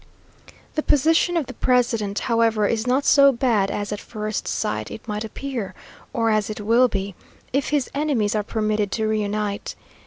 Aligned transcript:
The 0.73 0.81
position 0.81 1.37
of 1.37 1.45
the 1.45 1.53
president, 1.53 2.17
however, 2.21 2.65
is 2.65 2.87
not 2.87 3.05
so 3.05 3.31
bad 3.31 3.69
as 3.69 3.91
at 3.91 3.99
first 4.01 4.47
sight 4.47 4.89
it 4.89 5.07
might 5.07 5.23
appear, 5.23 5.75
or 6.11 6.31
as 6.31 6.49
it 6.49 6.59
will 6.61 6.87
be, 6.87 7.13
if 7.53 7.69
his 7.69 7.87
enemies 7.93 8.33
are 8.33 8.41
permitted 8.41 8.91
to 8.93 9.07
reunite. 9.07 9.75